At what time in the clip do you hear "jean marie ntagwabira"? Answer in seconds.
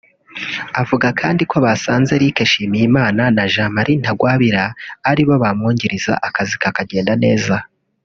3.53-4.63